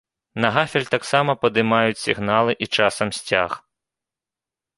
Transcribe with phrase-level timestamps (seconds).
[0.43, 3.59] На гафель таксама падымаюць сігналы і часам сцяг.